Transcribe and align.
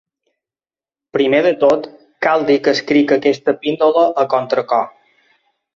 Primer 1.17 1.41
de 1.47 1.51
tot, 1.65 1.85
cal 2.27 2.47
dir 2.49 2.57
que 2.65 2.75
escric 2.79 3.17
aquesta 3.19 3.57
píndola 3.63 4.11
a 4.25 4.29
contracor. 4.37 4.93